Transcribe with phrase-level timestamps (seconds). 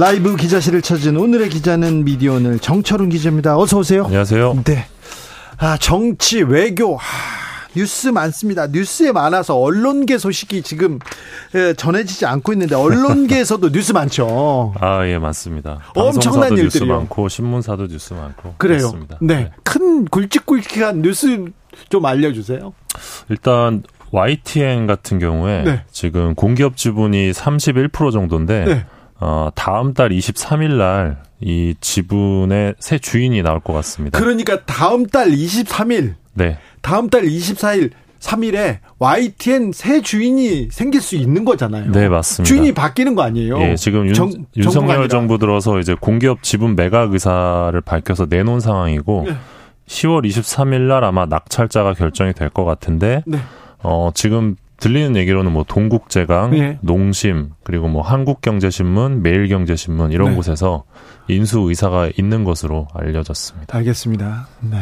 [0.00, 3.58] 라이브 기자실을 찾은 오늘의 기자는 미디어 오늘 정철운 기자입니다.
[3.58, 4.06] 어서 오세요.
[4.06, 4.62] 안녕하세요.
[4.64, 4.86] 네.
[5.58, 7.02] 아, 정치, 외교, 아,
[7.76, 8.66] 뉴스 많습니다.
[8.68, 11.00] 뉴스에 많아서 언론계 소식이 지금
[11.54, 14.72] 예, 전해지지 않고 있는데 언론계에서도 뉴스 많죠.
[14.80, 15.80] 아, 예, 맞습니다.
[15.94, 16.96] 엄청난 뉴스 일들이요.
[16.96, 18.78] 많고 신문사도 뉴스 많고 그래요.
[18.78, 19.18] 그렇습니다.
[19.20, 19.50] 네.
[19.64, 21.44] 큰 굵직굵직한 뉴스
[21.90, 22.72] 좀 알려 주세요.
[23.28, 25.82] 일단 YTN 같은 경우에 네.
[25.92, 28.86] 지금 공기업 지분이 31% 정도인데 네.
[29.20, 34.18] 어, 다음 달 23일 날 이 지분의 새 주인이 나올 것 같습니다.
[34.18, 36.58] 그러니까 다음 달 23일, 네.
[36.82, 41.90] 다음 달 24일, 3일에 YTN 새 주인이 생길 수 있는 거잖아요.
[41.92, 42.46] 네, 맞습니다.
[42.46, 43.58] 주인이 바뀌는 거 아니에요?
[43.62, 45.08] 예, 지금 윤, 정- 윤석열.
[45.08, 49.34] 정부 들어서 이제 공기업 지분 매각 의사를 밝혀서 내놓은 상황이고 네.
[49.86, 53.38] 10월 23일 날 아마 낙찰자가 결정이 될 것 같은데 네.
[53.82, 56.78] 어, 지금 들리는 얘기로는 뭐 동국제강, 예.
[56.80, 60.36] 농심, 그리고 뭐 한국경제신문, 매일경제신문 이런 네.
[60.36, 60.84] 곳에서
[61.28, 63.76] 인수 의사가 있는 것으로 알려졌습니다.
[63.76, 64.48] 알겠습니다.
[64.60, 64.78] 네.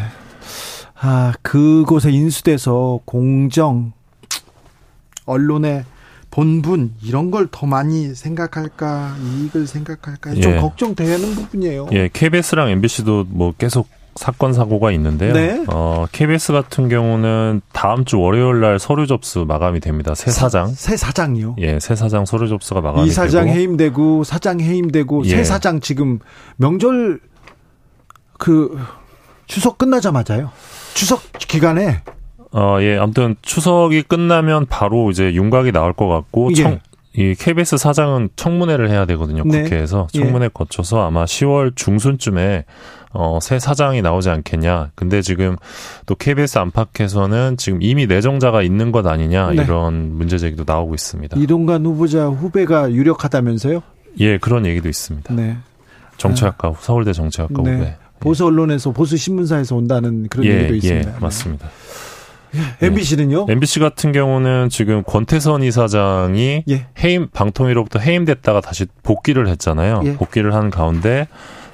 [1.01, 3.93] 아, 그곳에 인수돼서 공정,
[5.27, 5.85] 언론의
[6.31, 10.57] 본분, 이런 걸 더 많이 생각할까, 이익을 생각할까, 좀 예.
[10.59, 11.89] 걱정되는 부분이에요.
[11.93, 13.89] 예, KBS랑 MBC도 뭐 계속
[14.19, 15.33] 사건 사고가 있는데요.
[15.33, 15.65] 네.
[15.69, 20.15] 어, KBS 같은 경우는 다음 주 월요일 날 서류 접수 마감이 됩니다.
[20.17, 20.67] 새 사장.
[20.67, 21.55] 새 사장이요.
[21.61, 25.29] 예, 새 사장 서류 접수가 마감이 이 사장 되고 해임되고, 사장 해임되고, 예.
[25.29, 26.19] 새 사장 지금
[26.57, 27.21] 명절,
[28.39, 28.77] 그,
[29.47, 30.51] 추석 끝나자마자요.
[30.95, 32.03] 추석 기간에
[32.51, 36.63] 어, 예, 아무튼 추석이 끝나면 바로 이제 윤곽이 나올 것 같고, 예.
[36.63, 36.81] 청,
[37.15, 39.45] 이 KBS 사장은 청문회를 해야 되거든요.
[39.45, 39.63] 네.
[39.63, 40.09] 국회에서.
[40.15, 40.19] 예.
[40.19, 42.65] 청문회 거쳐서 아마 10월 중순쯤에
[43.13, 44.91] 어, 새 사장이 나오지 않겠냐.
[44.95, 45.57] 근데 지금
[46.07, 49.53] 또 KBS 안팎에서는 지금 이미 내정자가 있는 것 아니냐.
[49.53, 49.63] 네.
[49.63, 51.39] 이런 문제 제기도 나오고 있습니다.
[51.39, 53.83] 이동관 후보자 후배가 유력하다면서요?
[54.21, 55.33] 예, 그런 얘기도 있습니다.
[55.35, 55.57] 네.
[56.17, 57.77] 정치학과, 서울대 정치학과 네.
[57.77, 57.97] 후배.
[58.21, 61.13] 보수 언론에서 보수 신문사에서 온다는 그런 예, 얘기도 예, 있습니다.
[61.21, 61.69] 맞습니다.
[62.51, 62.87] 네.
[62.87, 63.47] MBC는요?
[63.49, 66.87] MBC 같은 경우는 지금 권태선 이사장이 예.
[67.03, 70.03] 해임 방통위로부터 해임됐다가 다시 복귀를 했잖아요.
[70.05, 70.15] 예.
[70.15, 71.29] 복귀를 한 가운데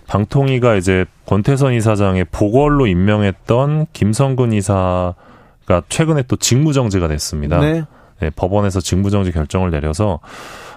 [0.07, 7.59] 방통위가 이제 권태선 이사장의 보궐로 임명했던 김성근 이사가 최근에 또 직무정지가 됐습니다.
[7.61, 7.85] 네.
[8.21, 10.21] 네, 법원에서 직무정지 결정을 내려서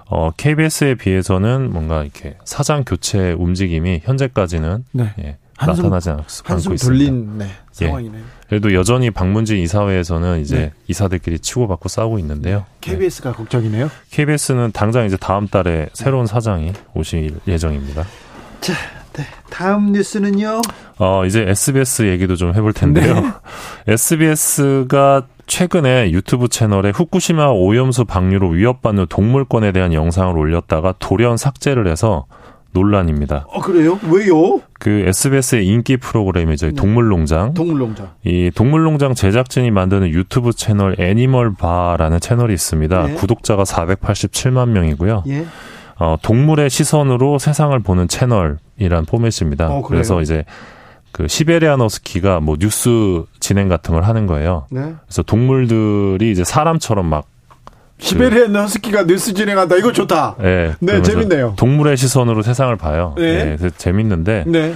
[0.10, 5.14] 어, KBS에 비해서는 뭔가 이렇게 사장 교체 움직임이 현재까지는 네.
[5.20, 6.86] 예, 한숨- 나타나지 않- 않고 한숨 있습니다.
[6.86, 7.86] 돌린 네, 예.
[7.86, 8.24] 상황이네요.
[8.48, 10.72] 그래도 여전히 박문진 이사회에서는 이제 네.
[10.88, 12.60] 이사들끼리 치고받고 싸우고 있는데요.
[12.82, 12.92] 네.
[12.92, 13.92] KBS가 걱정이네요.
[14.12, 18.06] KBS는 당장 이제 다음 달에 새로운 사장이 오실 예정입니다.
[18.62, 18.74] 자,
[19.18, 19.24] 네.
[19.50, 20.62] 다음 뉴스는요.
[21.00, 23.16] 어, 이제 SBS 얘기도 좀 해볼 텐데요.
[23.16, 23.28] 네.
[23.94, 32.26] SBS가 최근에 유튜브 채널에 후쿠시마 오염수 방류로 위협받는 동물권에 대한 영상을 올렸다가 돌연 삭제를 해서
[32.72, 33.46] 논란입니다.
[33.48, 33.98] 어 그래요?
[34.12, 34.62] 왜요?
[34.74, 36.68] 그 SBS의 인기 프로그램이죠.
[36.68, 36.74] 네.
[36.74, 37.54] 동물농장.
[37.54, 38.10] 동물농장.
[38.24, 43.08] 이 동물농장 제작진이 만드는 유튜브 채널 애니멀봐라는 채널이 있습니다.
[43.08, 43.14] 네.
[43.16, 45.24] 구독자가 487만 명이고요.
[45.28, 45.46] 예.
[46.00, 49.68] 어, 동물의 시선으로 세상을 보는 채널이란 포맷입니다.
[49.70, 49.82] 어?
[49.82, 50.46] 그래서 이제
[51.12, 54.68] 그 시베리아 너스키가 뭐 뉴스 진행 같은 걸 하는 거예요.
[54.70, 54.94] 네.
[55.06, 57.26] 그래서 동물들이 이제 사람처럼 막
[58.00, 59.76] 시베리안 허스키가 뉴스 진행한다.
[59.78, 60.36] 이거 좋다.
[60.42, 61.54] 예, 네, 그러면서 재밌네요.
[61.58, 63.16] 동물의 시선으로 세상을 봐요.
[63.18, 63.24] 네.
[63.24, 64.74] 예, 그래서 재밌는데 네.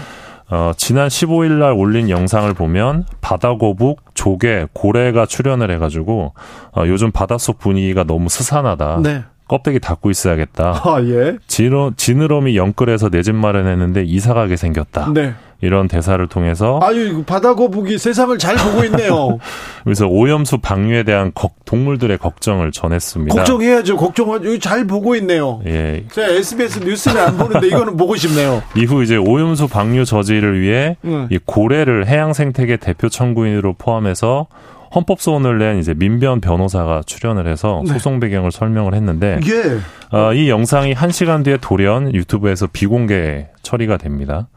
[0.50, 6.34] 어, 지난 15일 날 올린 영상을 보면 바다거북, 조개, 고래가 출연을 해가지고
[6.76, 9.02] 어, 요즘 바닷속 분위기가 너무 스산하다.
[9.04, 9.24] 네.
[9.52, 10.82] 껍데기 닫고 있어야겠다.
[10.86, 11.36] 아 예.
[11.48, 15.12] 지느러, 지느러미 영끌에서 내 집 마련했는데 이사 가게 생겼다.
[15.14, 15.34] 네.
[15.64, 19.38] 이런 대사를 통해서 아유 바다 거북이 세상을 잘 보고 있네요.
[19.84, 23.36] 그래서 오염수 방류에 대한 걱- 동물들의 걱정을 전했습니다.
[23.36, 23.96] 걱정해야죠.
[23.98, 24.58] 걱정하죠.
[24.60, 25.62] 잘 보고 있네요.
[25.68, 26.06] 예.
[26.14, 28.64] 제가 SBS 뉴스는 안 보는데 이거는 보고 싶네요.
[28.76, 31.28] 이후 이제 오염수 방류 저지를 위해 응.
[31.30, 34.48] 이 고래를 해양 생태계 대표 청구인으로 포함해서
[34.94, 37.94] 헌법 소원을 낸 이제 민변 변호사가 출연을 해서 네.
[37.94, 40.18] 소송 배경을 설명을 했는데 예.
[40.18, 44.48] 어, 이 영상이 1시간 뒤에 돌연 유튜브에서 비공개 처리가 됩니다.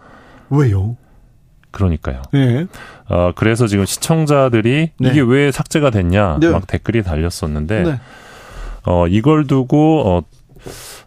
[0.50, 0.96] 왜요?
[1.70, 2.22] 그러니까요.
[2.34, 2.66] 예.
[3.08, 5.08] 어, 그래서 지금 시청자들이 네.
[5.08, 6.48] 이게 왜 삭제가 됐냐 네.
[6.50, 8.00] 막 댓글이 달렸었는데 네.
[8.86, 10.22] 어, 이걸 두고 어,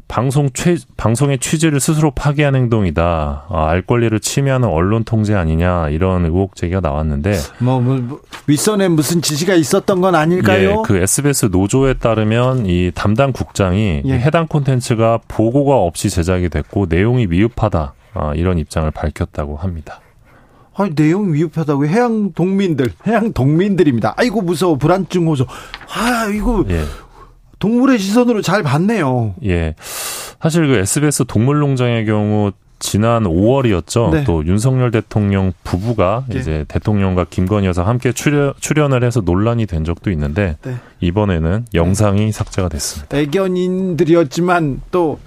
[0.08, 3.46] 방송 취, 방송의 취지를 스스로 파기한 행동이다.
[3.50, 8.88] 아, 알 권리를 침해하는 언론 통제 아니냐 이런 의혹 제기가 나왔는데 뭐, 뭐, 뭐 윗선에
[8.88, 10.70] 무슨 지시가 있었던 건 아닐까요?
[10.70, 14.14] 예, 그 SBS 노조에 따르면 이 담당 국장이 예.
[14.14, 17.94] 해당 콘텐츠가 보고가 없이 제작이 됐고 내용이 미흡하다.
[18.14, 20.02] 아, 이런 입장을 밝혔다고 합니다.
[20.74, 24.14] 아, 내용 위협하다고 해양 동민들, 해양 동민들입니다.
[24.16, 25.46] 아이고 무서워 불안증 호소.
[25.96, 26.84] 아, 이거 예.
[27.60, 29.36] 동물의 시선으로 잘 봤네요.
[29.46, 29.76] 예.
[30.42, 34.12] 사실 그 SBS 동물농장의 경우 지난 5월이었죠.
[34.12, 34.24] 네.
[34.24, 36.40] 또 윤석열 대통령 부부가 네.
[36.40, 40.76] 이제 대통령과 김건희 여사 함께 출연, 출연을 해서 논란이 된 적도 있는데 네.
[41.02, 43.18] 이번에는 영상이 삭제가 됐습니다.
[43.18, 45.20] 애견인들이었지만 또,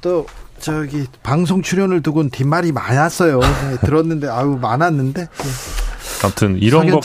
[0.00, 0.26] 또,
[0.58, 3.40] 저기, 방송 출연을 두고는 뒷말이 많았어요.
[3.40, 5.28] 네, 들었는데, 아유, 많았는데.
[6.18, 7.02] 네, 아무튼 이런 것.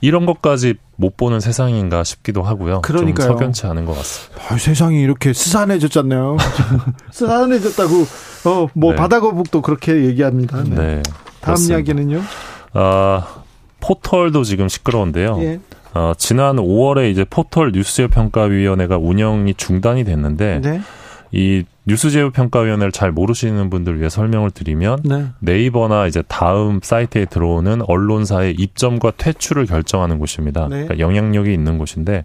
[0.00, 2.82] 이런 것까지 못 보는 세상인가 싶기도 하고요.
[2.82, 3.28] 그러니까요.
[3.28, 4.54] 좀 석연치 않은 것 같습니다.
[4.54, 6.36] 아, 세상이 이렇게 스산해졌잖아요.
[7.10, 8.06] 스산해졌다고,
[8.44, 8.96] 어, 뭐, 네.
[8.96, 10.62] 바다거북도 그렇게 얘기합니다.
[10.64, 10.70] 네.
[10.70, 11.02] 네.
[11.40, 11.74] 다음 그렇습니다.
[11.76, 12.22] 이야기는요?
[12.74, 13.26] 아,
[13.80, 15.38] 포털도 지금 시끄러운데요.
[15.40, 15.60] 예.
[15.94, 20.80] 어, 지난 5월에 이제 포털 뉴스 평가위원회가 운영이 중단이 됐는데 네.
[21.32, 25.26] 이 뉴스 제휴 평가위원회를 잘 모르시는 분들 위해 설명을 드리면 네.
[25.40, 30.68] 네이버나 이제 다음 사이트에 들어오는 언론사의 입점과 퇴출을 결정하는 곳입니다.
[30.68, 30.84] 네.
[30.84, 32.24] 그러니까 영향력이 있는 곳인데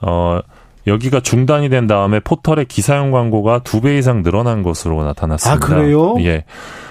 [0.00, 0.40] 어
[0.88, 5.64] 여기가 중단이 된 다음에 포털의 기사용 광고가 두 배 이상 늘어난 것으로 나타났습니다.
[5.64, 6.16] 아, 그래요?
[6.20, 6.44] 예.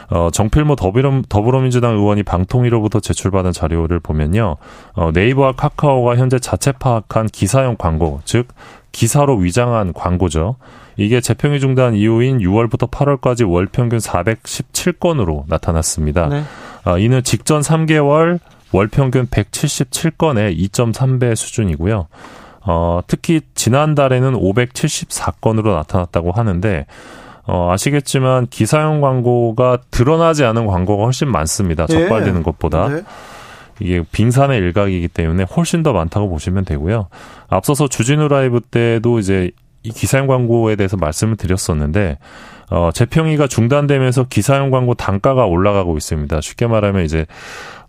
[0.10, 4.56] 어, 정필모 더불어, 더불어민주당 의원이 방통위로부터 제출받은 자료를 보면요.
[4.94, 8.48] 어, 네이버와 카카오가 현재 자체 파악한 기사용 광고, 즉
[8.94, 10.56] 기사로 위장한 광고죠.
[11.02, 16.28] 이게 재평이 중단 이후인 6월부터 8월까지 월 평균 417건으로 나타났습니다.
[16.28, 16.44] 네.
[16.84, 18.40] 아, 이는 직전 3개월
[18.72, 22.08] 월 평균 177건의 2.3배 수준이고요.
[22.64, 26.86] 어, 특히 지난달에는 574건으로 나타났다고 하는데
[27.44, 31.86] 어, 아시겠지만 기사용 광고가 드러나지 않은 광고가 훨씬 많습니다.
[31.90, 31.94] 예.
[31.94, 32.88] 적발되는 것보다.
[32.88, 33.04] 네.
[33.80, 37.08] 이게 빙산의 일각이기 때문에 훨씬 더 많다고 보시면 되고요.
[37.50, 39.50] 앞서서 주진우 라이브 때도 이제
[39.84, 42.18] 이 기사용 광고에 대해서 말씀을 드렸었는데
[42.70, 46.40] 어, 재평이가 중단되면서 기사용 광고 단가가 올라가고 있습니다.
[46.42, 47.26] 쉽게 말하면 이제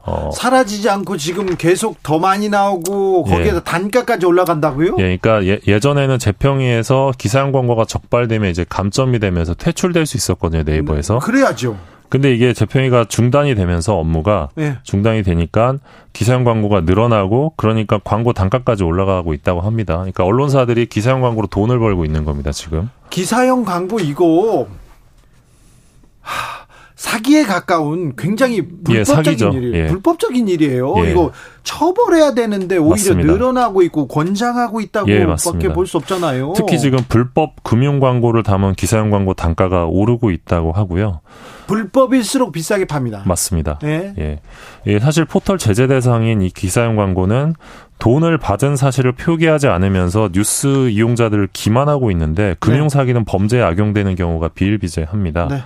[0.04, 4.96] 어, 사라지지 않고 지금 계속 더 많이 나오고 거기에서 단가까지 올라간다고요?
[4.98, 11.20] 예, 그러니까 예, 예전에는 재평이에서 기사용 광고가 적발되면 이제 감점이 되면서 퇴출될 수 있었거든요 네이버에서.
[11.20, 11.76] 그래야죠.
[12.12, 14.76] 근데 이게 재평이가 중단이 되면서 업무가 예.
[14.82, 15.78] 중단이 되니까
[16.12, 19.94] 기사용 광고가 늘어나고 그러니까 광고 단가까지 올라가고 있다고 합니다.
[19.96, 22.90] 그러니까 언론사들이 기사용 광고로 돈을 벌고 있는 겁니다 지금.
[23.08, 24.68] 기사형 광고 이거
[26.20, 26.61] 하,
[27.02, 29.48] 사기에 가까운 굉장히 불법적인 사기죠.
[29.48, 29.76] 일이에요.
[29.76, 29.88] 예.
[29.88, 30.94] 불법적인 일이에요.
[31.04, 31.10] 예.
[31.10, 31.32] 이거
[31.64, 33.32] 처벌해야 되는데 오히려 맞습니다.
[33.32, 35.72] 늘어나고 있고 권장하고 예, 있다고밖에 맞습니다.
[35.74, 36.52] 볼수 없잖아요.
[36.54, 41.22] 특히 지금 불법 금융 광고를 담은 기사용 광고 단가가 오르고 있다고 하고요.
[41.66, 43.24] 불법일수록 비싸게 팝니다.
[43.26, 43.80] 맞습니다.
[43.82, 44.14] 예.
[44.20, 44.40] 예.
[44.86, 47.54] 예, 사실 포털 제재 대상인 이 기사용 광고는
[47.98, 55.48] 돈을 받은 사실을 표기하지 않으면서 뉴스 이용자들을 기만하고 있는데 금융 사기는 범죄에 악용되는 경우가 비일비재합니다.
[55.48, 55.62] 네.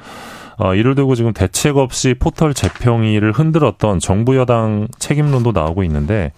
[0.58, 6.32] 어, 이를 두고 지금 대책 없이 포털 재평이를 흔들었던 정부 여당 책임론도 나오고 있는데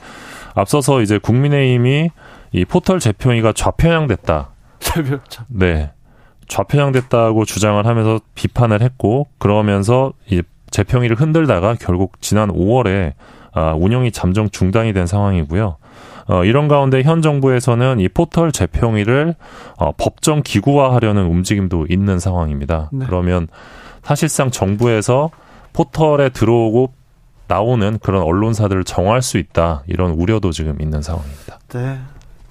[0.54, 2.10] 앞서서 이제 국민의힘이
[2.52, 4.50] 이 포털 재평이가 좌편향됐다.
[5.48, 5.92] 네.
[6.48, 13.12] 좌편향됐다고 주장을 하면서 비판을 했고 그러면서 이 재평이를 흔들다가 결국 지난 5월에
[13.52, 15.76] 아, 운영이 잠정 중단이 된 상황이고요.
[16.28, 19.34] 어, 이런 가운데 현 정부에서는 이 포털 재평이를
[19.78, 22.90] 어, 법정 기구화하려는 움직임도 있는 상황입니다.
[22.92, 23.06] 네.
[23.06, 23.48] 그러면
[24.08, 25.30] 사실상 정부에서
[25.74, 26.94] 포털에 들어오고
[27.46, 31.58] 나오는 그런 언론사들을 정할 수 있다 이런 우려도 지금 있는 상황입니다.
[31.68, 31.98] 네.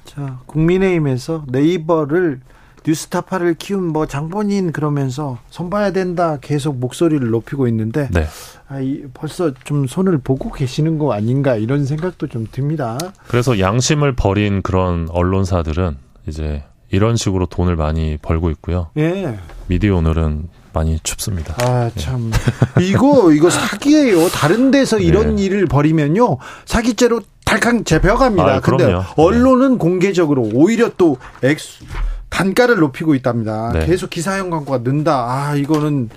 [0.06, 2.42] 자, 국민의힘에서 네이버를
[2.86, 8.28] 뉴스타파를 키운 뭐 장본인 그러면서 손봐야 된다 계속 목소리를 높이고 있는데 네.
[8.70, 13.00] 아, 이, 벌써 좀 손을 보고 계시는 거 아닌가 이런 생각도 좀 듭니다.
[13.28, 15.98] 그래서 양심을 버린 그런 언론사들은
[16.28, 18.92] 이제 이런 식으로 돈을 많이 벌고 있고요.
[18.98, 19.40] 예.
[19.66, 21.56] 미디어 오늘은 많이 춥습니다.
[21.60, 22.32] 아, 참.
[22.82, 24.30] 이거, 이거 사기예요.
[24.30, 25.44] 다른 데서 이런 네.
[25.44, 26.38] 일을 벌이면요.
[26.66, 28.44] 사기죄로 달캉 잡혀갑니다.
[28.44, 29.06] 아, 근데 그럼요.
[29.16, 31.84] 언론은 공개적으로 오히려 또 액수,
[32.30, 33.72] 단가를 높이고 있답니다.
[33.74, 33.86] 네.
[33.86, 35.26] 계속 기사형 광고가 는다.
[35.30, 36.10] 아, 이거는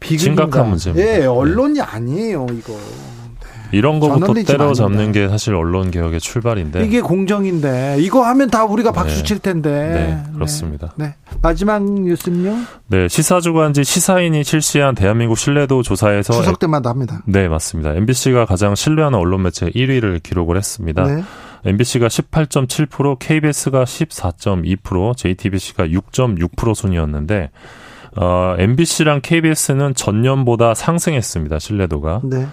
[0.00, 0.42] 비극인가.
[0.44, 1.06] 심각한 문제입니다.
[1.08, 1.26] 예, 네.
[1.26, 2.78] 언론이 아니에요, 이거.
[3.72, 5.12] 이런 거부터 때려잡는.
[5.12, 6.84] 게 사실 언론 개혁의 출발인데.
[6.84, 9.22] 이게 공정인데 이거 하면 다 우리가 박수 네.
[9.22, 9.70] 칠 텐데.
[9.70, 10.92] 네, 그렇습니다.
[10.96, 11.06] 네.
[11.06, 11.14] 네.
[11.42, 12.56] 마지막 뉴스는요?
[12.88, 17.22] 네, 시사주간지 시사인이 실시한 대한민국 신뢰도 조사에서 추석 때마다 합니다.
[17.26, 17.94] 네, 맞습니다.
[17.94, 21.04] MBC가 가장 신뢰하는 언론 매체 1위를 기록을 했습니다.
[21.04, 21.22] 네.
[21.64, 27.50] MBC가 18.7%, KBS가 14.2%, JTBC가 6.6% 순이었는데
[28.16, 31.58] 어, MBC랑 KBS는 전년보다 상승했습니다.
[31.58, 32.22] 신뢰도가.
[32.24, 32.46] 네.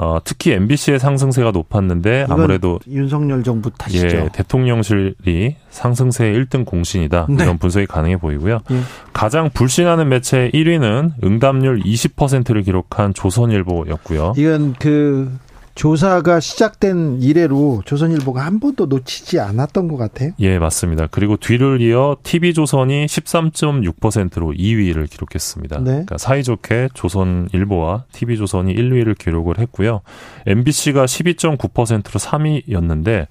[0.00, 4.06] 어, 특히 MBC의 상승세가 높았는데 아무래도 윤석열 정부 탓이죠.
[4.06, 7.26] 예, 대통령실이 상승세의 1등 공신이다.
[7.28, 7.42] 네.
[7.42, 8.60] 이런 분석이 가능해 보이고요.
[8.70, 8.80] 예.
[9.12, 14.34] 가장 불신하는 매체 1위는 응답률 20%를 기록한 조선일보였고요.
[14.36, 15.36] 이건 그
[15.78, 20.32] 조사가 시작된 이래로 조선일보가 한 번도 놓치지 않았던 것 같아요.
[20.40, 21.06] 예, 맞습니다.
[21.08, 25.78] 그리고 뒤를 이어 TV조선이 13.6%로 2위를 기록했습니다.
[25.78, 25.90] 네.
[25.90, 30.00] 그러니까 사이좋게 조선일보와 TV조선이 1위를 기록을 했고요.
[30.46, 33.28] MBC가 12.9%로 3위였는데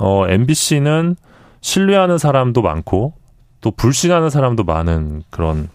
[0.00, 1.16] 어, MBC는
[1.60, 3.14] 신뢰하는 사람도 많고
[3.60, 5.68] 또 불신하는 사람도 많은 그런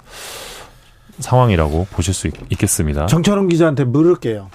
[1.19, 4.50] 상황이라고 보실 수 있, 겠습니다 정철웅 기자한테 물을게요.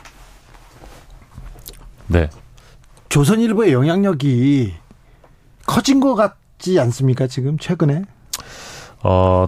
[2.10, 2.28] 네.
[3.08, 4.74] 조선일보의 영향력이
[5.66, 7.26] 커진 것 같지 않습니까?
[7.26, 8.02] 지금 최근에?
[9.02, 9.46] 어,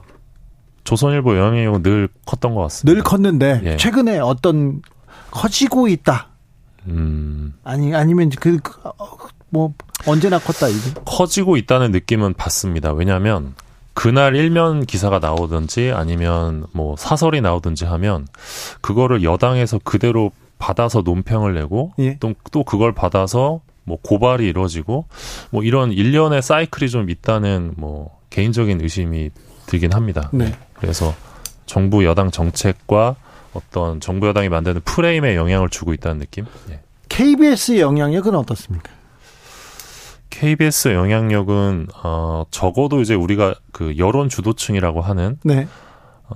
[0.85, 2.95] 조선일보 영향력은 늘 컸던 것 같습니다.
[2.95, 3.77] 늘 컸는데 예.
[3.77, 4.83] 최근에 어떤
[5.31, 6.29] 커지고 있다.
[6.87, 7.55] 음.
[7.65, 8.59] 아니 아니면 그뭐
[9.53, 11.01] 그, 언제나 컸다 이게.
[11.05, 12.93] 커지고 있다는 느낌은 받습니다.
[12.93, 13.55] 왜냐하면
[13.95, 18.27] 그날 일면 기사가 나오든지 아니면 뭐 사설이 나오든지 하면
[18.81, 22.19] 그거를 여당에서 그대로 받아서 논평을 내고 예.
[22.21, 25.07] 또, 또 그걸 받아서 뭐 고발이 이루어지고
[25.51, 29.31] 뭐 이런 일련의 사이클이 좀 있다는 뭐 개인적인 의심이
[29.67, 30.31] 들긴 합니다.
[30.33, 30.55] 네.
[30.75, 31.13] 그래서
[31.67, 33.17] 정부 여당 정책과
[33.55, 36.47] 어떤 정부 여당이 만드는 프레임에 영향을 주고 있다는 느낌?
[36.71, 36.81] 예.
[37.09, 38.89] KBS의 영향력은 어떻습니까?
[40.31, 45.67] KBS 영향력은 어 적어도 이제 우리가 그 여론 주도층이라고 하는 네.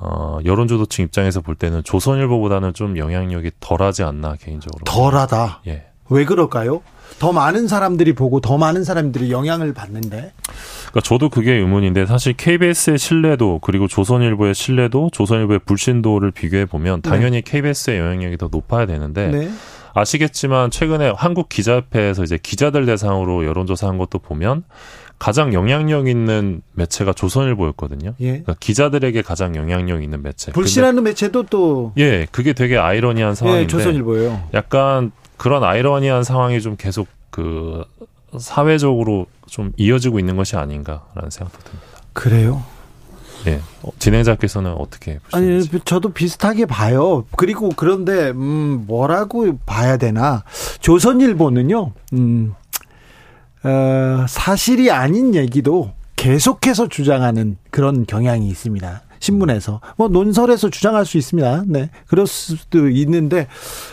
[0.01, 4.85] 어, 여론조도층 입장에서 볼 때는 조선일보보다는 좀 영향력이 덜하지 않나 개인적으로.
[4.85, 5.63] 덜하다.
[5.67, 5.87] 예.
[6.09, 6.83] 왜 그럴까요?
[7.19, 10.33] 더 많은 사람들이 보고 더 많은 사람들이 영향을 받는데.
[10.91, 17.43] 그러니까 저도 그게 의문인데 사실 KBS의 신뢰도 그리고 조선일보의 신뢰도, 조선일보의 불신도를 비교해 보면 당연히
[17.43, 17.51] 네.
[17.51, 19.51] KBS의 영향력이 더 높아야 되는데 네.
[19.95, 24.65] 아시겠지만 최근에 한국 기자협회에서 이제 기자들 대상으로 여론조사한 것도 보면
[25.19, 28.15] 가장 영향력 있는 매체가 조선일보였거든요.
[28.21, 28.27] 예.
[28.27, 30.53] 그러니까 기자들에게 가장 영향력 있는 매체.
[30.53, 33.63] 불신하는 매체도 또 예, 그게 되게 아이러니한 예, 상황인데.
[33.65, 34.49] 예, 조선일보예요.
[34.55, 37.85] 약간 그런 아이러니한 상황이 좀 계속 그
[38.39, 41.87] 사회적으로 좀 이어지고 있는 것이 아닌가라는 생각도 듭니다.
[42.13, 42.63] 그래요?
[43.47, 43.61] 예.
[43.83, 45.69] 어, 진행자께서는 어떻게 보시는지?
[45.73, 47.25] 아니, 저도 비슷하게 봐요.
[47.37, 50.43] 그리고 그런데 음, 뭐라고 봐야 되나?
[50.81, 51.93] 조선일보는요.
[52.15, 52.55] 음,
[53.67, 59.03] 어, 사실이 아닌 얘기도 계속해서 주장하는 그런 경향이 있습니다.
[59.19, 61.65] 신문에서 뭐 논설에서 주장할 수 있습니다.
[61.67, 63.49] 네, 그럴 수도 있는데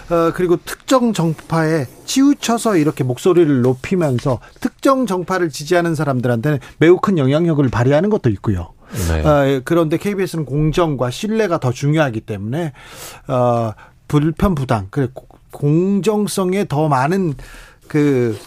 [0.10, 7.68] 어, 그리고 특정 정파에 치우쳐서 이렇게 목소리를 높이면서 특정 정파를 지지하는 사람들한테는 매우 큰 영향력을
[7.70, 8.74] 발휘하는 것도 있고요.
[9.10, 9.26] 네.
[9.26, 12.74] 어, 그런데 KBS는 공정과 신뢰가 더 중요하기 때문에
[13.28, 13.72] 어,
[14.08, 15.12] 불편 부당 그
[15.52, 17.34] 공정성에 더 많은
[17.88, 18.38] 그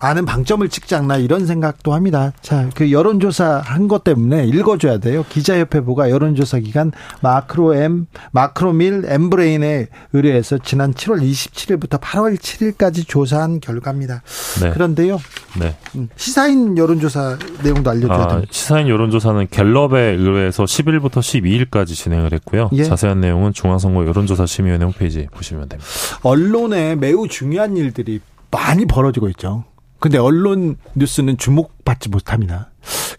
[0.00, 2.32] 많은 방점을 찍지 않나 이런 생각도 합니다.
[2.40, 5.24] 자, 그 여론조사 한 것 때문에 읽어줘야 돼요.
[5.30, 13.60] 기자협회 보가 여론조사 기간 마크로 M, 마크로밀 엠브레인에 의뢰해서 지난 7월 27일부터 8월 7일까지 조사한
[13.60, 14.22] 결과입니다.
[14.60, 14.70] 네.
[14.70, 15.18] 그런데요.
[15.58, 15.74] 네.
[15.94, 18.48] 음, 시사인 여론조사 내용도 알려줘야 아, 됩니다.
[18.52, 22.68] 시사인 여론조사는 갤럽에 의뢰해서 10일부터 12일까지 진행을 했고요.
[22.74, 22.84] 예.
[22.84, 25.88] 자세한 내용은 중앙선거 여론조사 심의위원회 홈페이지 보시면 됩니다.
[26.22, 29.64] 언론에 매우 중요한 일들이 많이 벌어지고 있죠.
[29.98, 32.70] 근데 언론 뉴스는 주목받지 못합니다.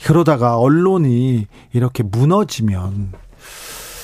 [0.06, 3.14] 그러다가 언론이 이렇게 무너지면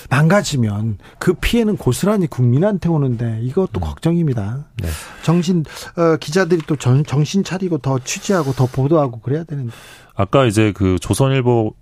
[0.10, 3.82] 망가지면 그 피해는 고스란히 국민한테 오는데 이것도 음.
[3.82, 4.66] 걱정입니다.
[4.82, 4.90] 네.
[5.24, 5.66] 정신
[5.98, 9.72] 어, 기자들이 또 정, 정신 차리고 더 취재하고 더 보도하고 그래야 되는데.
[10.16, 11.74] 아까 이제 그 조선일보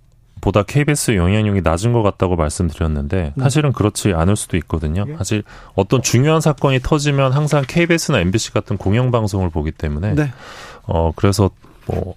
[0.44, 3.42] 보다 KBS 영향력이 낮은 것 같다고 말씀드렸는데 네.
[3.42, 5.06] 사실은 그렇지 않을 수도 있거든요.
[5.08, 5.16] 예.
[5.16, 5.42] 사실
[5.74, 10.32] 어떤 중요한 사건이 터지면 항상 KBS나 MBC 같은 공영 방송을 보기 때문에 네.
[10.82, 11.48] 어 그래서
[11.86, 12.14] 뭐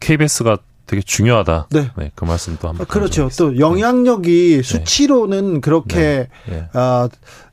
[0.00, 0.58] KBS가
[0.88, 1.68] 되게 중요하다.
[1.70, 1.90] 네.
[1.96, 2.84] 네, 그 말씀도 한번.
[2.88, 3.28] 그렇죠.
[3.38, 4.62] 또 영향력이 네.
[4.62, 6.68] 수치로는 그렇게 네.
[6.72, 6.78] 네.
[6.80, 7.08] 어,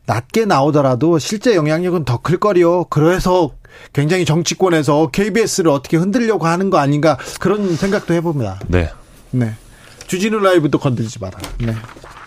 [0.08, 2.86] 낮게 나오더라도 실제 영향력은 더 클 거리요.
[2.86, 3.51] 그래서
[3.94, 8.60] 굉장히 정치권에서 KBS를 어떻게 흔들려고 하는 거 아닌가 그런 생각도 해봅니다.
[8.67, 8.89] 네.
[9.29, 9.53] 네.
[10.08, 11.38] 주진우 라이브도 건들지 마라.
[11.60, 11.76] 네.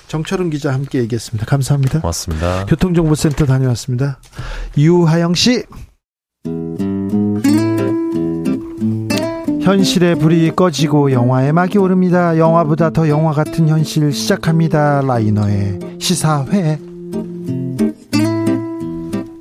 [0.08, 1.46] 정철은 기자 함께 얘기했습니다.
[1.46, 2.00] 감사합니다.
[2.00, 2.66] 고맙습니다.
[2.66, 4.18] 교통정보센터 다녀왔습니다.
[4.76, 5.64] 유하영 씨.
[9.62, 12.38] 현실의 불이 꺼지고 영화의 막이 오릅니다.
[12.38, 15.02] 영화보다 더 영화 같은 현실 시작합니다.
[15.02, 16.78] 라이너의 시사회.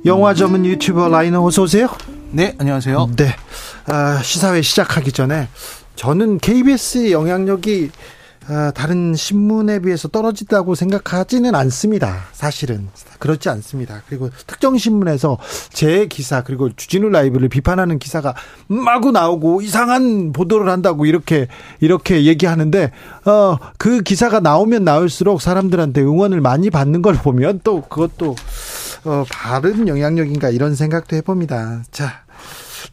[0.04, 1.88] 영화 전문 유튜버 라이너 어서 오세요.
[2.30, 3.10] 네, 안녕하세요.
[3.16, 3.34] 네.
[3.86, 5.48] 아, 시사회 시작하기 전에
[5.96, 8.17] 저는 KBS의 영향력이 아,
[8.74, 12.24] 다른 신문에 비해서 떨어진다고 생각하지는 않습니다.
[12.32, 12.88] 사실은
[13.18, 14.02] 그렇지 않습니다.
[14.08, 15.38] 그리고 특정 신문에서
[15.70, 18.34] 제 기사 그리고 주진우 라이브를 비판하는 기사가
[18.68, 21.48] 마구 나오고 이상한 보도를 한다고 이렇게
[21.80, 22.92] 이렇게 얘기하는데
[23.24, 28.34] 어 그 기사가 나오면 나올수록 사람들한테 응원을 많이 받는 걸 보면 또 그것도
[29.04, 31.82] 어 바른 영향력인가 이런 생각도 해봅니다.
[31.90, 32.27] 자.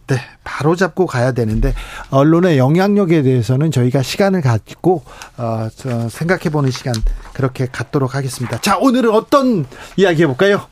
[0.08, 1.74] 네, 바로 잡고 가야 되는데
[2.12, 5.04] 언론의 영향력에 대해서는 저희가 시간을 갖고
[5.38, 5.68] 어,
[6.10, 6.94] 생각해보는 시간
[7.34, 8.60] 그렇게 갖도록 하겠습니다.
[8.62, 9.66] 자, 오늘은 어떤
[9.98, 10.68] 이야기 해볼까요?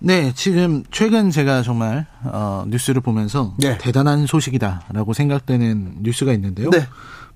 [0.00, 3.78] 네, 지금 최근 제가 정말 어, 뉴스를 보면서 네.
[3.78, 6.70] 대단한 소식이다라고 생각되는 뉴스가 있는데요.
[6.70, 6.86] 네.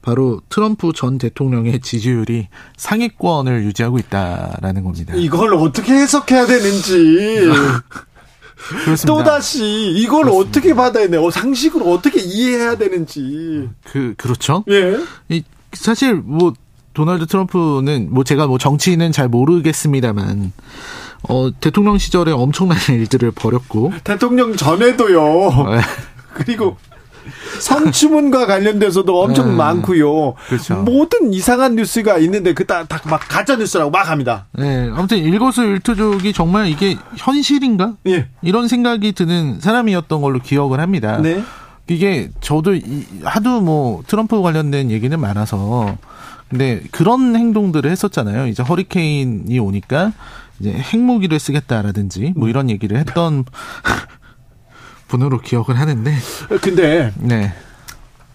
[0.00, 5.14] 바로 트럼프 전 대통령의 지지율이 상위권을 유지하고 있다라는 겁니다.
[5.16, 7.48] 이걸 어떻게 해석해야 되는지
[9.06, 10.50] 또 다시 이걸 그렇습니다.
[10.50, 11.30] 어떻게 받아야 돼요?
[11.30, 13.68] 상식으로 어떻게 이해해야 되는지.
[13.84, 14.64] 그 그렇죠.
[14.70, 14.98] 예.
[15.28, 15.42] 이
[15.72, 16.52] 사실 뭐
[16.94, 20.52] 도널드 트럼프는 뭐 제가 뭐 정치인은 잘 모르겠습니다만
[21.28, 25.20] 어 대통령 시절에 엄청난 일들을 벌였고 대통령 전에도요.
[25.70, 25.80] 네.
[26.34, 26.76] 그리고
[27.60, 29.56] 성추문과 관련돼서도 엄청 네.
[29.56, 30.34] 많고요.
[30.48, 30.76] 그렇죠.
[30.82, 34.46] 모든 이상한 뉴스가 있는데 그다 막 가짜 뉴스라고 막 합니다.
[34.52, 37.94] 네, 아무튼 일거수일투족이 정말 이게 현실인가?
[38.08, 38.28] 예.
[38.42, 41.18] 이런 생각이 드는 사람이었던 걸로 기억을 합니다.
[41.18, 41.42] 네.
[41.88, 42.78] 이게 저도
[43.24, 45.96] 하도 뭐 트럼프 관련된 얘기는 많아서
[46.48, 48.46] 근데 그런 행동들을 했었잖아요.
[48.46, 50.12] 이제 허리케인이 오니까
[50.60, 53.44] 이제 핵무기를 쓰겠다라든지 뭐 이런 얘기를 했던
[55.12, 56.14] 분으로 기억을 하는데.
[56.62, 57.52] 근데 네.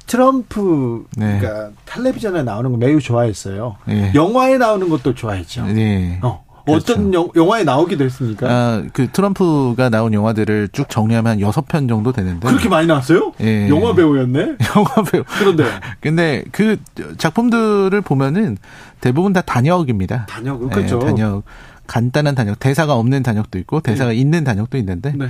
[0.06, 1.42] 트럼프가 네.
[1.86, 3.78] 텔레비전에 나오는 거 매우 좋아했어요.
[3.86, 4.12] 네.
[4.14, 5.66] 영화에 나오는 것도 좋아했죠.
[5.66, 6.20] 네.
[6.22, 6.46] 어.
[6.70, 7.32] 어떤 그렇죠.
[7.34, 8.46] 영화에 나오기도 했습니까?
[8.50, 12.46] 아, 그 트럼프가 나온 영화들을 쭉 정리하면 여섯 편 정도 되는데.
[12.46, 13.32] 그렇게 많이 나왔어요?
[13.40, 13.70] 예.
[13.70, 14.58] 영화 배우였네?
[14.76, 15.24] 영화 배우.
[15.40, 15.64] 그런데.
[16.02, 16.76] 근데 그
[17.18, 18.58] 작품들을 보면은
[19.00, 20.26] 대부분 다 단역입니다.
[20.26, 21.00] 단역, 그렇죠.
[21.04, 21.44] 예, 단역.
[21.88, 24.18] 간단한 단역, 대사가 없는 단역도 있고 대사가 네.
[24.18, 25.28] 있는 단역도 있는데 네.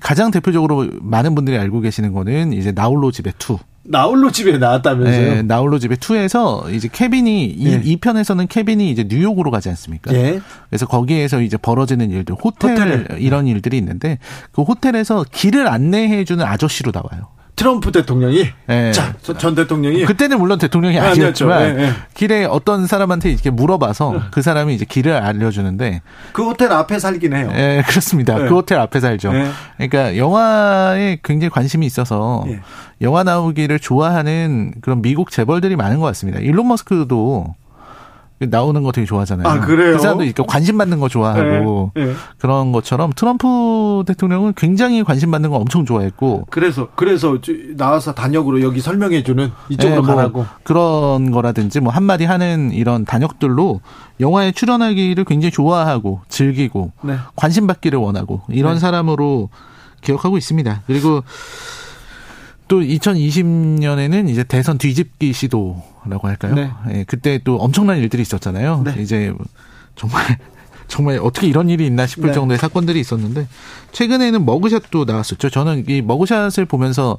[0.00, 3.58] 가장 대표적으로 많은 분들이 알고 계시는 거는 이제 나홀로 집에 two.
[3.84, 5.34] 나홀로 집에 나왔다면서요?
[5.34, 7.80] 네, 나홀로 집에 투에서 이제 케빈이 네.
[7.82, 10.12] 이, 이 편에서는 케빈이 이제 뉴욕으로 가지 않습니까?
[10.12, 10.40] 네.
[10.68, 13.06] 그래서 거기에서 이제 벌어지는 일들, 호텔, 호텔.
[13.18, 14.18] 이런 일들이 있는데
[14.52, 17.28] 그 호텔에서 길을 안내해 주는 아저씨로 나와요.
[17.58, 18.92] 트럼프 대통령이 네.
[18.92, 21.92] 자, 전 대통령이 그때는 물론 대통령이 아, 아니었지만 네, 네.
[22.14, 27.50] 길에 어떤 사람한테 이렇게 물어봐서 그 사람이 이제 길을 알려주는데 그 호텔 앞에 살긴 해요.
[27.52, 28.36] 네, 그렇습니다.
[28.38, 29.32] 그 호텔 앞에 살죠.
[29.76, 32.44] 그러니까 영화에 굉장히 관심이 있어서
[33.00, 36.38] 영화 나오기를 좋아하는 그런 미국 재벌들이 많은 것 같습니다.
[36.38, 37.54] 일론 머스크도
[38.40, 39.48] 나오는 거 되게 좋아하잖아요.
[39.48, 39.96] 아, 그래요?
[39.96, 42.12] 그 사람도 이렇게 관심 받는 거 좋아하고 네, 네.
[42.38, 47.38] 그런 것처럼 트럼프 대통령은 굉장히 관심 받는 거 엄청 좋아했고 그래서 그래서
[47.76, 53.04] 나와서 단역으로 여기 설명해 주는 이쪽으로 네, 뭐 가라고 그런 거라든지 뭐 한마디 하는 이런
[53.04, 53.80] 단역들로
[54.20, 57.16] 영화에 출연하기를 굉장히 좋아하고 즐기고 네.
[57.34, 58.80] 관심 받기를 원하고 이런 네.
[58.80, 59.48] 사람으로
[60.00, 60.82] 기억하고 있습니다.
[60.86, 61.22] 그리고
[62.68, 66.54] 또 2020년에는 이제 대선 뒤집기 시도라고 할까요?
[66.54, 66.70] 네.
[66.92, 68.82] 예, 그때 또 엄청난 일들이 있었잖아요.
[68.84, 68.94] 네.
[69.02, 69.32] 이제
[69.96, 70.38] 정말
[70.86, 72.32] 정말 어떻게 이런 일이 있나 싶을 네.
[72.32, 73.46] 정도의 사건들이 있었는데
[73.92, 75.50] 최근에는 머그샷도 나왔었죠.
[75.50, 77.18] 저는 이 머그샷을 보면서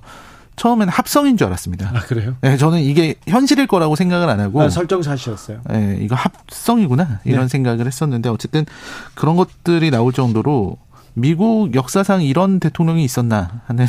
[0.55, 1.91] 처음에는 합성인 줄 알았습니다.
[1.93, 2.35] 아 그래요?
[2.41, 5.61] 네, 저는 이게 현실일 거라고 생각을 안 하고 아, 설정샷이었어요.
[5.69, 7.47] 네, 이거 합성이구나 이런 네.
[7.47, 8.65] 생각을 했었는데 어쨌든
[9.15, 10.77] 그런 것들이 나올 정도로
[11.13, 13.87] 미국 역사상 이런 대통령이 있었나 하는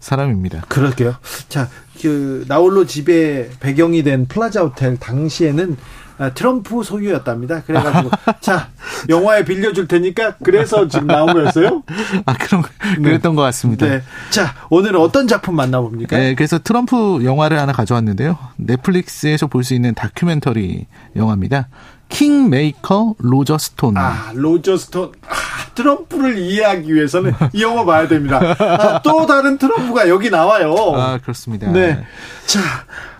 [0.00, 0.62] 사람입니다.
[0.68, 1.16] 그러게요.
[1.48, 1.68] 자,
[2.00, 5.76] 그 나홀로 집에 배경이 된 플라자 호텔 당시에는
[6.18, 7.62] 아, 트럼프 소유였답니다.
[7.64, 8.68] 그래가지고 자
[9.10, 11.82] 영화에 빌려줄 테니까 그래서 지금 나온 거였어요?
[12.24, 12.62] 아 그럼
[12.96, 13.36] 그랬던 네.
[13.36, 13.86] 것 같습니다.
[13.86, 14.02] 네.
[14.30, 16.16] 자 오늘은 어떤 작품 만나봅니까?
[16.16, 18.38] 네, 그래서 트럼프 영화를 하나 가져왔는데요.
[18.56, 21.68] 넷플릭스에서 볼 수 있는 다큐멘터리 영화입니다.
[22.08, 23.96] 킹메이커 로저 스톤.
[23.96, 25.12] 아, 로저 스톤.
[25.28, 25.34] 아,
[25.74, 28.40] 트럼프를 이해하기 위해서는 이 영화 봐야 됩니다.
[28.58, 30.74] 아, 또 다른 트럼프가 여기 나와요.
[30.94, 31.70] 아, 그렇습니다.
[31.70, 32.02] 네.
[32.46, 32.60] 자,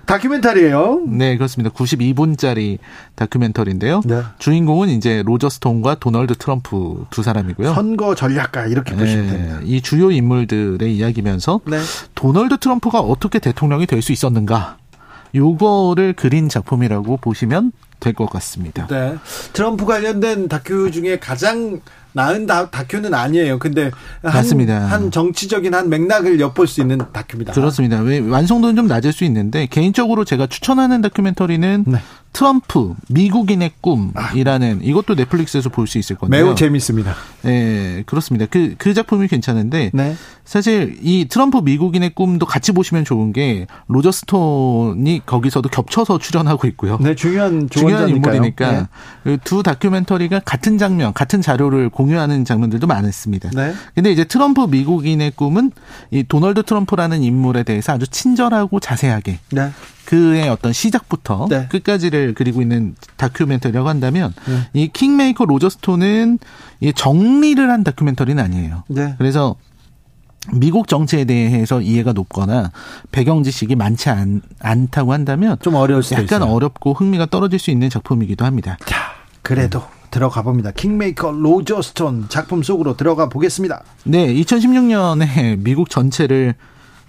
[0.07, 1.03] 다큐멘터리예요.
[1.09, 1.75] 네, 그렇습니다.
[1.75, 2.79] 92분짜리
[3.17, 4.03] 다큐멘터리인데요.
[4.05, 4.23] 네.
[4.39, 7.75] 주인공은 이제 로저 스톤과 도널드 트럼프 두 사람이고요.
[7.75, 9.61] 선거 전략가 이렇게 네, 보시면 됩니다.
[9.65, 11.79] 이 주요 인물들의 이야기면서 네.
[12.15, 14.77] 도널드 트럼프가 어떻게 대통령이 될 수 있었는가
[15.35, 18.87] 요거를 그린 작품이라고 보시면 될 것 같습니다.
[18.89, 19.17] 네.
[19.53, 21.81] 트럼프 관련된 다큐 중에 가장
[22.13, 23.59] 나은 다, 다큐는 아니에요.
[23.59, 23.91] 근데
[24.23, 24.87] 한, 맞습니다.
[24.87, 27.53] 한 정치적인 한 맥락을 엿볼 수 있는 다큐입니다.
[27.53, 28.01] 그렇습니다.
[28.01, 31.99] 왜 완성도는 좀 낮을 수 있는데 개인적으로 제가 추천하는 다큐멘터리는 네.
[32.37, 36.45] 트럼프 미국인의 꿈이라는 이것도 넷플릭스에서 볼 수 있을 건데요.
[36.45, 37.15] 매우 재밌습니다.
[37.43, 38.45] 네, 그렇습니다.
[38.51, 40.17] 그, 그 작품이 괜찮은데 네.
[40.45, 46.99] 사실 이 트럼프 미국인의 꿈도 같이 보시면 좋은 게 로저 스톤이 거기서도 겹쳐서 출연하고 있고요.
[47.01, 48.87] 네, 중요한 중요한 인물이니까 네.
[49.23, 53.51] 그 두 다큐멘터리가 같은 장면, 같은 자료를 공유하는 장면들도 많았습니다.
[53.55, 53.73] 네.
[53.95, 55.73] 근데 이제 트럼프 미국인의 꿈은
[56.11, 59.71] 이 도널드 트럼프라는 인물에 대해서 아주 친절하고 자세하게 네.
[60.07, 61.67] 그의 어떤 시작부터 네.
[61.69, 64.69] 끝까지를 그리고 있는 다큐멘터리라고 한다면 네.
[64.73, 66.39] 이 킹메이커 로저스톤은
[66.95, 68.85] 정리를 한 다큐멘터리는 아니에요.
[68.89, 69.15] 네.
[69.19, 69.57] 그래서
[70.53, 72.71] 미국 정치에 대해서 이해가 높거나
[73.11, 76.45] 배경 지식이 많지 않, 않다고 한다면 좀 어려울 수 약간 있어요.
[76.45, 78.79] 어렵고 흥미가 떨어질 수 있는 작품이기도 합니다.
[78.87, 78.97] 자,
[79.43, 79.97] 그래도 음.
[80.13, 80.71] 들어가 봅니다.
[80.71, 83.83] 킹메이커 로저스톤 작품 속으로 들어가 보겠습니다.
[84.05, 86.55] 네, 2016년에 미국 전체를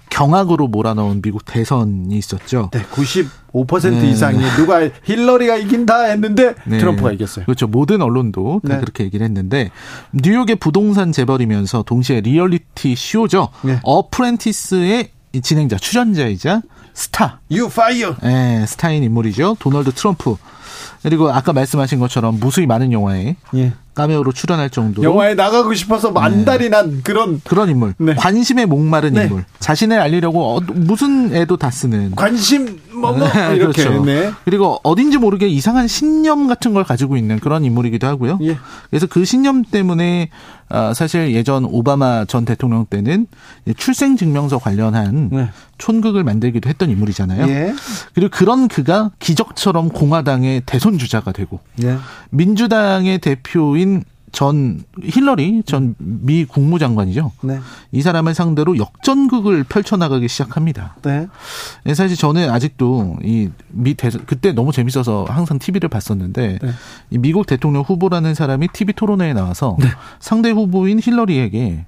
[0.10, 2.70] 경악으로 몰아넣은 미국 대선이 있었죠.
[2.74, 4.10] 네, 95% 네.
[4.10, 6.78] 이상이 누가 힐러리가 이긴다 했는데 네.
[6.78, 7.46] 트럼프가 이겼어요.
[7.46, 7.68] 그렇죠.
[7.68, 8.80] 모든 언론도 다 네.
[8.80, 9.72] 그렇게 얘기를 했는데
[10.12, 13.50] 뉴욕의 부동산 재벌이면서 동시에 리얼리티 쇼죠.
[13.64, 13.80] 네.
[13.84, 15.10] 어프렌티스의
[15.42, 16.62] 진행자, 출연자이자
[16.94, 17.40] 스타.
[17.52, 18.16] 유 파이어.
[18.24, 19.58] 네, 스타인 인물이죠.
[19.60, 20.36] 도널드 트럼프.
[21.04, 23.74] 그리고 아까 말씀하신 것처럼 무수히 많은 영화에 예.
[23.98, 26.70] 까메오로 출연할 정도로 영화에 나가고 싶어서 안달이 네.
[26.70, 27.96] 난 그런 그런 인물.
[27.98, 28.14] 네.
[28.14, 29.24] 관심에 목마른 네.
[29.24, 29.44] 인물.
[29.58, 33.84] 자신을 알리려고 어, 무슨 애도 다 쓰는 관심 뭐, 뭐 네, 이렇게.
[33.84, 34.06] 그렇죠.
[34.06, 34.32] 네.
[34.46, 38.38] 그리고 어딘지 모르게 이상한 신념 같은 걸 가지고 있는 그런 인물이기도 하고요.
[38.42, 38.58] 예.
[38.92, 40.30] 그래서 그 신념 때문에
[40.70, 43.28] 아, 사실 예전 오바마 전 대통령 때는
[43.78, 45.50] 출생 증명서 관련한 네.
[45.78, 47.48] 촌극을 만들기도 했던 인물이잖아요.
[47.48, 47.74] 예.
[48.14, 51.98] 그리고 그런 그가 기적처럼 공화당의 대선 주자가 되고 예.
[52.32, 53.87] 민주당의 대표인
[54.34, 57.32] 전 힐러리 전 미 국무장관이죠.
[57.44, 57.60] 네.
[57.92, 60.98] 이 사람을 상대로 역전극을 펼쳐나가기 시작합니다.
[61.02, 61.28] 네.
[61.86, 66.72] 네 사실 저는 아직도 이 미 대선 그때 너무 재밌어서 항상 TV를 봤었는데 네.
[67.10, 69.88] 이 미국 대통령 후보라는 사람이 TV 토론회에 나와서 네.
[70.20, 71.86] 상대 후보인 힐러리에게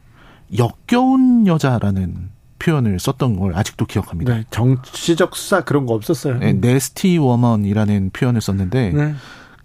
[0.58, 4.34] 역겨운 여자라는 표현을 썼던 걸 아직도 기억합니다.
[4.34, 6.40] 네, 정치적 수사 그런 거 없었어요.
[6.40, 9.16] 네, nasty woman이라는 표현을 썼는데 네.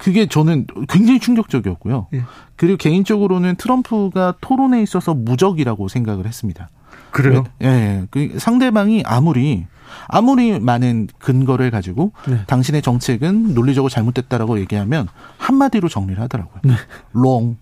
[0.04, 2.08] 그게 저는 굉장히 충격적이었고요.
[2.12, 2.24] 예.
[2.56, 6.68] 그리고 개인적으로는 트럼프가 토론에 있어서 무적이라고 생각을 했습니다.
[7.10, 7.44] 그래요?
[7.62, 7.66] 예.
[7.66, 8.06] 예.
[8.10, 9.64] 그 상대방이 아무리
[10.06, 12.40] 아무리 많은 근거를 가지고 네.
[12.46, 16.60] 당신의 정책은 논리적으로 잘못됐다라고 얘기하면 한마디로 정리를 하더라고요.
[16.64, 16.74] 네.
[17.12, 17.56] Wrong.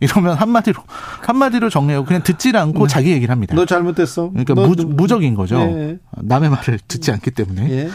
[0.00, 0.82] 이러면 한마디로
[1.22, 2.92] 한마디로 정리하고 그냥 듣질 않고 네.
[2.92, 3.54] 자기 얘기를 합니다.
[3.54, 4.30] 너 잘못됐어.
[4.30, 5.58] 그러니까 무, 무적인 거죠.
[5.58, 5.98] 예.
[6.16, 7.70] 남의 말을 듣지 않기 때문에.
[7.70, 7.88] 예.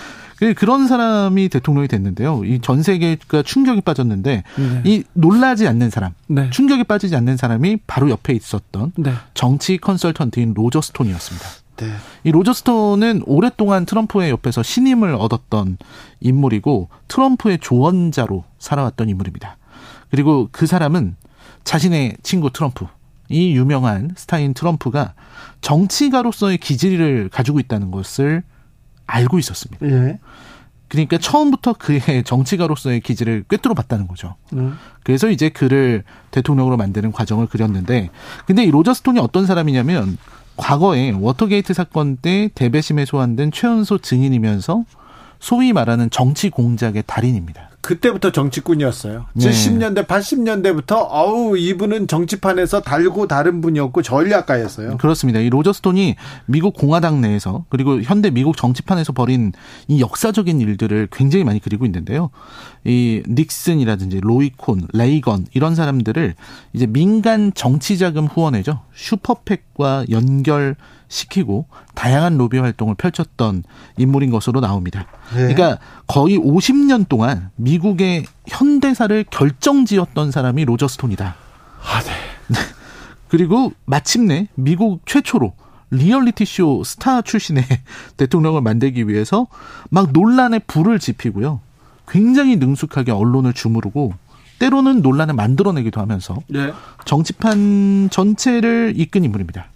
[0.43, 2.43] 그 그런 사람이 대통령이 됐는데요.
[2.45, 4.82] 이 전 세계가 충격에 빠졌는데 네.
[4.86, 6.49] 이 놀라지 않는 사람, 네.
[6.49, 9.13] 충격에 빠지지 않는 사람이 바로 옆에 있었던 네.
[9.34, 11.47] 정치 컨설턴트인 로저 스톤이었습니다.
[11.77, 11.91] 네.
[12.23, 15.77] 이 로저 스톤은 오랫동안 트럼프의 옆에서 신임을 얻었던
[16.19, 19.58] 인물이고 트럼프의 조언자로 살아왔던 인물입니다.
[20.12, 21.15] 그리고 그 사람은
[21.63, 22.86] 자신의 친구 트럼프,
[23.29, 25.13] 이 유명한 스타인 트럼프가
[25.62, 28.43] 정치가로서의 기질을 가지고 있다는 것을
[29.13, 29.86] 알고 있었습니다.
[29.86, 30.19] 예.
[30.88, 34.36] 그러니까 처음부터 그의 정치가로서의 기질을 꿰뚫어 봤다는 거죠.
[34.54, 34.78] 음.
[35.04, 38.10] 그래서 이제 그를 대통령으로 만드는 과정을 그렸는데,
[38.45, 40.17] 근데 이 로저 스톤이 어떤 사람이냐면
[40.56, 44.84] 과거에 워터게이트 사건 때 대배심에 소환된 최연소 증인이면서
[45.39, 47.69] 소위 말하는 정치 공작의 달인입니다.
[47.83, 49.25] 그때부터 정치꾼이었어요.
[49.33, 49.49] 네.
[49.49, 54.97] 70년대, 80년대부터 어우 이분은 정치판에서 달고 다른 분이었고 전략가였어요.
[54.97, 55.41] 그렇습니다.
[55.41, 56.15] 이 로저 스톤이
[56.45, 59.51] 미국 공화당 내에서 그리고 현대 미국 정치판에서 벌인
[59.89, 62.29] 이 역사적인 일들을 굉장히 많이 그리고 있는데요.
[62.85, 66.35] 이 닉슨이라든지 로이콘, 레이건 이런 사람들을
[66.71, 68.79] 이제 민간 정치 자금 후원회죠.
[68.93, 70.77] 슈퍼팩과 연결
[71.09, 73.63] 시키고 다양한 로비 활동을 펼쳤던
[73.97, 75.05] 인물인 것으로 나옵니다.
[75.35, 75.53] 네.
[75.53, 81.36] 그러니까 거의 50년 동안 미국의 현대사를 결정지었던 사람이 로저 스톤이다.
[81.81, 82.12] 아, 네.
[83.29, 85.53] 그리고 마침내 미국 최초로
[85.91, 87.63] 리얼리티 쇼 스타 출신의
[88.17, 89.47] 대통령을 만들기 위해서
[89.89, 91.62] 막 논란에 불을 지피고요.
[92.07, 94.13] 굉장히 능숙하게 언론을 주무르고
[94.59, 96.71] 때로는 논란을 만들어내기도 하면서 네.
[97.05, 99.67] 정치판 전체를 이끈 인물입니다.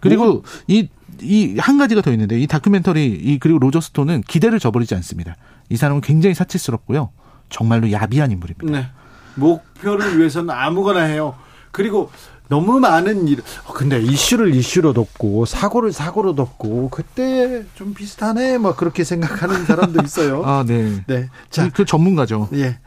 [0.00, 0.42] 그리고 뭐?
[0.66, 0.88] 이,
[1.20, 5.36] 이 한 가지가 더 있는데 이 다큐멘터리 이 그리고 로저 스톤은 기대를 저버리지 않습니다.
[5.68, 7.10] 이 사람은 굉장히 사치스럽고요.
[7.48, 8.78] 정말로 야비한 인물입니다.
[8.78, 8.88] 네.
[9.34, 11.34] 목표를 위해서는 아무거나 해요.
[11.70, 12.10] 그리고
[12.48, 18.74] 너무 많은 일, 어, 근데 이슈를 이슈로 덮고 사고를 사고로 덮고 그때 좀 비슷하네, 뭐
[18.74, 20.42] 그렇게 생각하는 사람도 있어요.
[20.46, 21.04] 아, 네.
[21.06, 21.28] 네.
[21.50, 22.48] 자, 그, 그 전문가죠.
[22.54, 22.78] 예.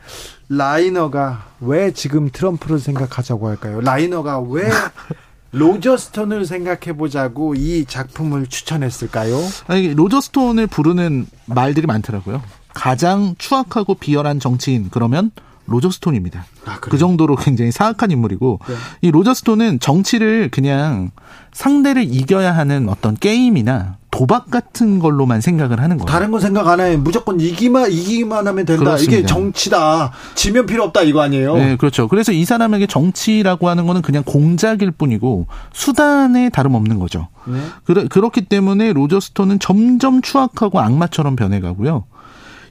[0.50, 3.82] 라이너가 왜 지금 트럼프를 생각하자고 할까요?
[3.82, 4.70] 라이너가 왜
[5.54, 9.38] 로저 스톤을 생각해 보자고 이 작품을 추천했을까요?
[9.68, 12.42] 아니, 로저 스톤을 부르는 말들이 많더라고요.
[12.74, 15.32] 가장 추악하고 비열한 정치인 그러면
[15.68, 16.46] 로저스톤입니다.
[16.66, 18.76] 아, 그 정도로 굉장히 사악한 인물이고 네.
[19.02, 21.12] 이 로저스톤은 정치를 그냥
[21.54, 26.06] 상대를 이겨야 하는 어떤 게임이나 도박 같은 걸로만 생각을 하는 거예요.
[26.06, 26.98] 다른 건 생각 안 해요.
[26.98, 28.84] 무조건 이기만 이기만 하면 된다.
[28.84, 29.18] 그렇습니다.
[29.18, 30.12] 이게 정치다.
[30.36, 31.56] 지면 필요 없다 이거 아니에요?
[31.56, 32.10] 네, 그렇죠.
[32.10, 37.30] 그래서 이 사람에게 정치라고 하는 거는 그냥 공작일 뿐이고 수단에 다름없는 거죠.
[37.46, 38.08] 네.
[38.10, 42.06] 그렇기 때문에 로저스톤은 점점 추악하고 악마처럼 변해가고요.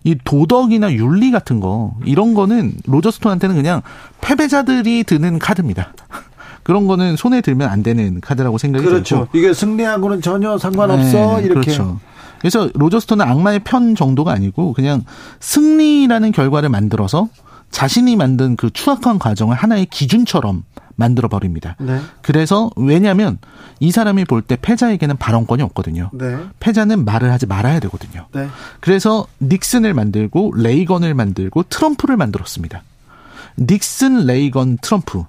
[0.05, 3.83] 이 도덕이나 윤리 같은 거 이런 거는 로저스톤한테는 그냥
[4.21, 5.93] 패배자들이 드는 카드입니다.
[6.63, 9.17] 그런 거는 손에 들면 안 되는 카드라고 생각이 그렇죠.
[9.17, 9.39] 들고.
[9.39, 11.61] 이게 승리하고는 전혀 상관없어 네, 이렇게.
[11.61, 12.01] 그렇죠.
[12.39, 15.05] 그래서 로저스톤은 악마의 편 정도가 아니고 그냥
[15.41, 17.29] 승리라는 결과를 만들어서
[17.71, 20.65] 자신이 만든 그 추악한 과정을 하나의 기준처럼
[21.01, 21.75] 만들어 버립니다.
[21.81, 21.99] 네.
[22.23, 23.39] 그래서 왜냐하면
[23.81, 26.11] 이 사람이 볼 때 패자에게는 발언권이 없거든요.
[26.13, 26.37] 네.
[26.61, 28.27] 패자는 말을 하지 말아야 되거든요.
[28.33, 28.47] 네.
[28.81, 32.83] 그래서 닉슨을 만들고 레이건을 만들고 트럼프를 만들었습니다.
[33.59, 35.25] 닉슨, 레이건, 트럼프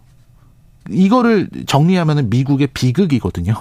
[0.90, 3.54] 이거를 정리하면은 미국의 비극이거든요.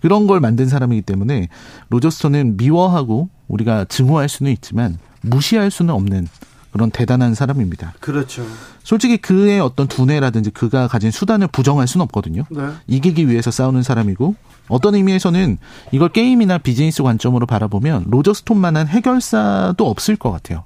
[0.00, 1.48] 그런 걸 만든 사람이기 때문에
[1.90, 6.26] 로저스톤은 미워하고 우리가 증오할 수는 있지만 무시할 수는 없는
[6.72, 7.94] 그런 대단한 사람입니다.
[8.00, 8.44] 그렇죠.
[8.82, 12.44] 솔직히 그의 어떤 두뇌라든지 그가 가진 수단을 부정할 수는 없거든요.
[12.50, 12.62] 네.
[12.86, 14.34] 이기기 위해서 싸우는 사람이고
[14.68, 15.58] 어떤 의미에서는
[15.92, 20.64] 이걸 게임이나 비즈니스 관점으로 바라보면 로저스톤만한 해결사도 없을 것 같아요.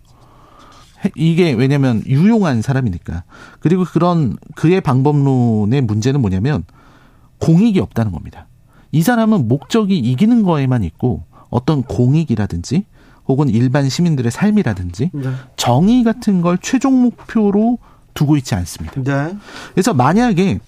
[1.16, 3.24] 이게 왜냐면 유용한 사람이니까.
[3.60, 6.64] 그리고 그런 그의 방법론의 문제는 뭐냐면
[7.38, 8.46] 공익이 없다는 겁니다.
[8.92, 12.84] 이 사람은 목적이 이기는 거에만 있고 어떤 공익이라든지
[13.26, 15.30] 혹은 일반 시민들의 삶이라든지 네.
[15.56, 17.78] 정의 같은 걸 최종 목표로
[18.14, 19.02] 두고 있지 않습니다.
[19.02, 19.36] 네.
[19.72, 20.60] 그래서 만약에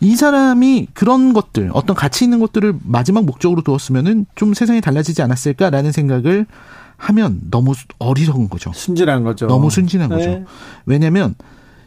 [0.00, 5.92] 이 사람이 그런 것들, 어떤 가치 있는 것들을 마지막 목적으로 두었으면은 좀 세상이 달라지지 않았을까라는
[5.92, 6.46] 생각을
[6.96, 8.72] 하면 너무 어리석은 거죠.
[8.72, 9.46] 순진한 거죠.
[9.46, 10.30] 너무 순진한 거죠.
[10.30, 10.44] 네.
[10.86, 11.34] 왜냐면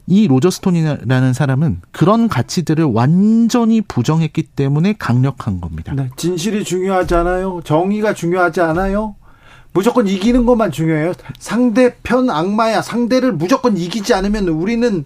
[0.08, 5.94] 이 로저스톤이라는 사람은 그런 가치들을 완전히 부정했기 때문에 강력한 겁니다.
[5.96, 6.10] 네.
[6.18, 7.62] 진실이 중요하지 않아요?
[7.64, 9.16] 정의가 중요하지 않아요?
[9.74, 11.14] 무조건 이기는 것만 중요해요.
[11.40, 12.82] 상대편 악마야.
[12.82, 15.06] 상대를 무조건 이기지 않으면 우리는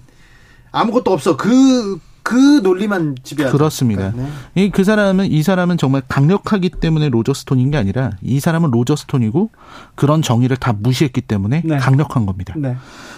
[0.71, 1.38] 아무것도 없어.
[1.38, 3.56] 그, 그 논리만 지배하죠.
[3.56, 4.12] 그렇습니다.
[4.15, 4.28] 네.
[4.56, 9.51] 이, 그 사람은, 이 사람은 정말 강력하기 때문에 로저스톤인 게 아니라 이 사람은 로저스톤이고
[9.93, 11.78] 그런 정의를 다 무시했기 때문에 네.
[11.78, 12.56] 강력한 겁니다.
[12.58, 12.75] 네.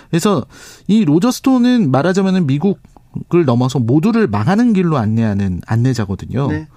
[0.10, 0.46] 그래서
[0.88, 2.80] 이 로저스톤은 말하자면 미국
[3.34, 6.48] 을 넘어서 모두를 망하는 길로 안내하는 안내자거든요.
[6.48, 6.68] 네.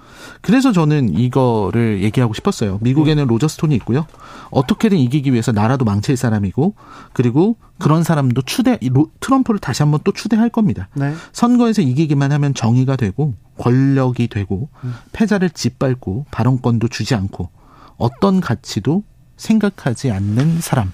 [0.41, 2.79] 그래서 저는 이거를 얘기하고 싶었어요.
[2.81, 3.27] 미국에는 네.
[3.27, 4.05] 로저스톤이 있고요.
[4.49, 6.75] 어떻게든 이기기 위해서 나라도 망칠 사람이고
[7.13, 8.79] 그리고 그런 사람도 추대
[9.19, 10.87] 트럼프를 다시 한번 또 추대할 겁니다.
[10.93, 11.13] 네.
[11.31, 14.93] 선거에서 이기기만 하면 정의가 되고 권력이 되고 음.
[15.11, 17.49] 패자를 짓밟고 발언권도 주지 않고
[17.97, 19.03] 어떤 가치도
[19.37, 20.91] 생각하지 않는 사람.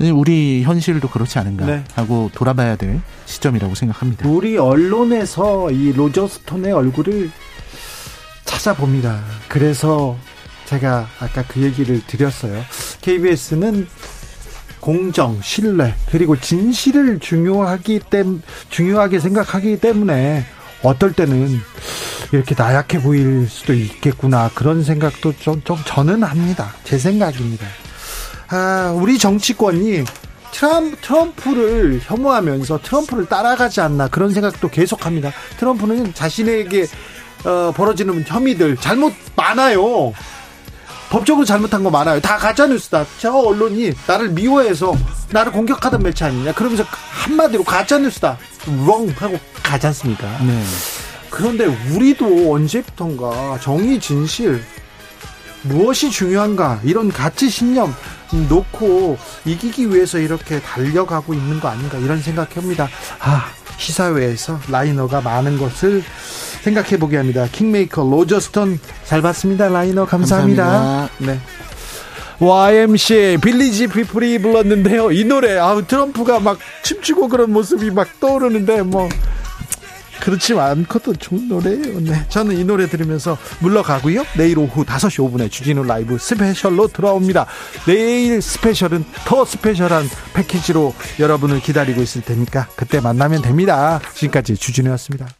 [0.00, 1.84] 우리 현실도 그렇지 않은가 네.
[1.94, 4.28] 하고 돌아봐야 될 시점이라고 생각합니다.
[4.28, 7.30] 우리 언론에서 이 로저스톤의 얼굴을
[8.44, 9.20] 찾아봅니다.
[9.48, 10.16] 그래서
[10.66, 12.62] 제가 아까 그 얘기를 드렸어요.
[13.00, 13.88] KBS는
[14.80, 20.44] 공정, 신뢰, 그리고 진실을 중요하기 때문 중요하게 생각하기 때문에
[20.82, 21.58] 어떨 때는
[22.32, 26.72] 이렇게 나약해 보일 수도 있겠구나 그런 생각도 좀, 좀 저는 합니다.
[26.84, 27.66] 제 생각입니다.
[28.50, 30.04] 아, 우리 정치권이
[30.52, 35.32] 트럼, 트럼프를 혐오하면서 트럼프를 따라가지 않나 그런 생각도 계속합니다.
[35.58, 36.86] 트럼프는 자신에게
[37.44, 40.12] 어, 벌어지는 혐의들 잘못 많아요.
[41.10, 42.20] 법적으로 잘못한 거 많아요.
[42.20, 43.06] 다 가짜뉴스다.
[43.18, 44.94] 저 언론이 나를 미워해서
[45.30, 46.52] 나를 공격하던 매체 아니냐.
[46.52, 48.38] 그러면서 한마디로 가짜뉴스다.
[48.66, 50.26] wrong 하고 가지 않습니까?
[50.42, 50.62] 네.
[51.30, 54.62] 그런데 우리도 언제부턴가 정의 진실
[55.62, 57.94] 무엇이 중요한가 이런 가치 신념
[58.32, 62.88] 놓고 이기기 위해서 이렇게 달려가고 있는 거 아닌가 이런 생각합니다.
[63.20, 63.46] 아
[63.78, 66.02] 시사회에서 라이너가 많은 것을
[66.62, 67.46] 생각해 보게 합니다.
[67.50, 69.68] 킹메이커 로저스톤 잘 봤습니다.
[69.68, 70.64] 라이너 감사합니다.
[70.64, 71.10] 감사합니다.
[71.18, 71.40] 네.
[72.40, 75.10] YMCA 빌리지 피플이 불렀는데요.
[75.10, 79.08] 이 노래 아 트럼프가 막 춤추고 그런 모습이 막 떠오르는데 뭐
[80.20, 82.00] 그렇지 않고도 좋은 노래예요.
[82.00, 82.24] 네.
[82.28, 84.24] 저는 이 노래 들으면서 물러가고요.
[84.36, 87.46] 내일 오후 5시 5분에 주진우 라이브 스페셜로 돌아옵니다.
[87.86, 94.00] 내일 special은 더 special한 패키지로 여러분을 기다리고 있을 테니까 그때 만나면 됩니다.
[94.14, 95.37] 지금까지 주진우였습니다.